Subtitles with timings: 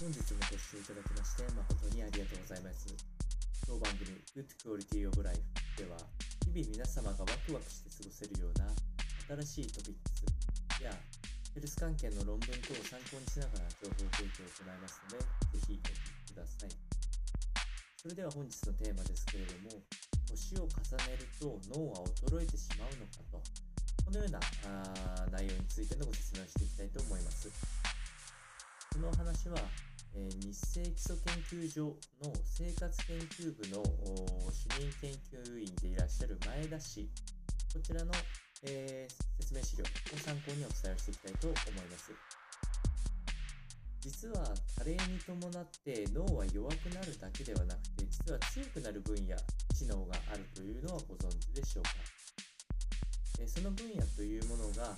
[0.00, 2.88] 本日もご視聴いただきまして誠にありがとうございます。
[3.68, 5.36] 当番組 Good Quality of Life
[5.76, 6.00] では
[6.48, 8.72] 日々皆様がワクワクして過ごせるような
[9.44, 10.08] 新しいトピック
[10.80, 10.88] スや
[11.52, 16.72] ヘルス関係の論文等を参考にしながら情報提供を行いますので、ぜひお聞きください。
[18.00, 19.84] それでは本日のテーマですけれども、
[20.32, 20.80] 年を重
[21.12, 27.52] ねると脳は衰えてしまうのかと、このようなあ内容についてのご説明をしていきたいと思います。
[28.96, 29.60] この話は、
[30.14, 33.82] え、日清基礎研究所の生活研究部の
[34.50, 37.08] 主任研究員でいらっしゃる前田氏、
[37.72, 38.12] こちらの、
[38.64, 39.86] えー、説明資料を
[40.18, 42.12] 参考にお伝えをしていきたいと思います。
[44.00, 44.44] 実は
[44.78, 49.36] 加齢に伴って脳は弱くなるだけではなくて実は強くなる分野
[49.76, 51.90] 知能があるというのはご存知でしょうか
[53.46, 54.96] その分野というものが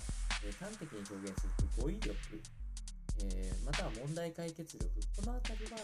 [0.59, 2.15] 端的に表現すると語彙力
[3.31, 5.79] えー、または問題解決力、この辺りは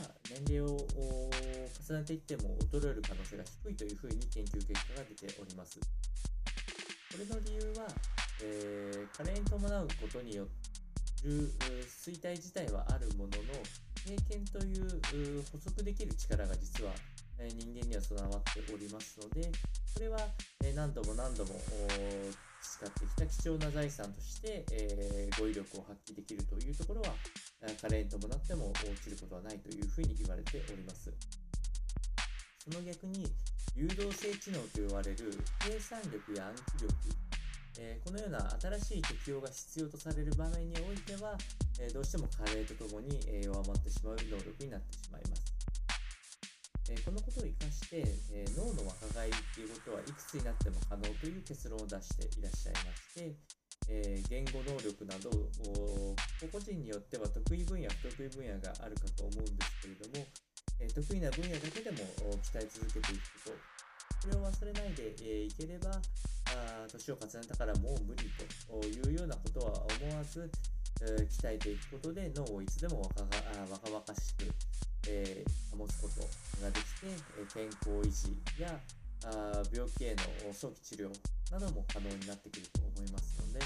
[0.46, 5.80] 年齢を重ねていっても衰える可能性が低いというふうに研究結果が出ております。
[5.80, 7.88] これの理由は、
[8.44, 10.48] えー、加齢に伴うことによ
[11.24, 11.52] る
[12.06, 13.54] 衰退自体はあるものの、
[14.06, 16.94] 経験という補足できる力が実は
[17.48, 19.48] 人間には備わっておりますので、
[19.94, 20.20] これは
[20.76, 21.56] 何度も何度も
[22.62, 27.16] 使ってきた貴重な財産として、え、語彙力を発揮できるというところは、
[27.82, 31.12] 加齢に伴っても落ちることはないというふうに言われております。
[32.60, 33.28] その逆に、
[33.76, 36.94] 誘導性知能と言われる計算力や暗記力、
[37.80, 41.38] え、このような新しい適用が必要とされる場面においては、
[41.80, 45.69] え、どうしても加齢とともに、え弱まってしまう能力になってしまいます。
[46.90, 48.02] えこのことを生かして、
[48.34, 53.38] え脳の若返りっていうことはいくつになっても可能という結論を出していらっしゃいまして、
[53.90, 60.26] え言語能力など個々人によっては得意分野不得意分野があるかと思うんですけれども、
[60.82, 61.98] え得意な分野だけでも
[62.42, 63.80] 鍛え続けていくこと。
[64.20, 68.26] これを忘れないで、えいければあ年を重ねたからもう無理
[68.68, 70.50] というようなことは思わず、
[71.02, 74.52] え鍛えていくことで脳をいつでも若若々しく
[75.08, 76.28] えー、保つこと
[76.62, 77.08] ができて、
[77.40, 78.80] え健康維持や
[79.24, 81.12] あ病気への早期治療
[81.52, 83.60] なども可能になってくると思いますので、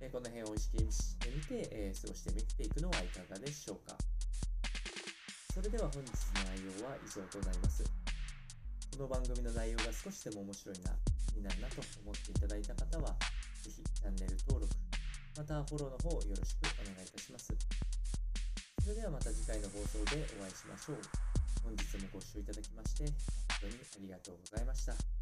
[0.00, 3.96] えこの辺を意識してみて、え過ごしてみていくのはいかがでしょうか。
[5.54, 7.84] それでは本日の内容は以上となります。
[7.84, 10.92] この番組の内容が少しでも面白いな、
[11.26, 13.16] 気になるなと思っていただいた方は、
[13.62, 14.72] ぜひチャンネル登録、
[15.36, 17.54] またフォローの方よろしくお願いいたします。
[18.82, 21.27] それではまた次回の放送でお会いしましょう。
[21.62, 23.12] 本日もご視聴いただきまして本
[23.60, 25.17] 当にありがとうございました。